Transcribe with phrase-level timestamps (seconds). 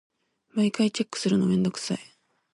[0.55, 1.99] 毎回チェックするのめんどくさい。